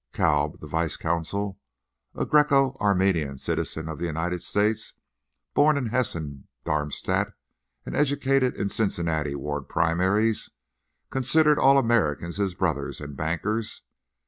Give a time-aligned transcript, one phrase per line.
[0.13, 1.59] Kalb, the vice consul,
[2.15, 4.95] a Græco Armenian citizen of the United States,
[5.53, 7.33] born in Hessen Darmstadt,
[7.85, 10.49] and educated in Cincinnati ward primaries,
[11.11, 13.83] considered all Americans his brothers and bankers.